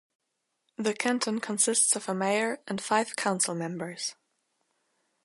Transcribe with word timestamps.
The 0.77 0.95
Canton 0.95 1.39
consists 1.39 1.95
of 1.95 2.09
a 2.09 2.15
mayor 2.15 2.59
and 2.67 2.81
five 2.81 3.15
council 3.15 3.53
members. 3.53 4.15